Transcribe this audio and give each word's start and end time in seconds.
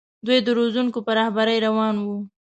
دوی 0.25 0.39
د 0.43 0.47
روزونکو 0.59 0.99
په 1.07 1.11
رهبرۍ 1.19 1.57
روان 1.67 1.95
وو. 2.05 2.17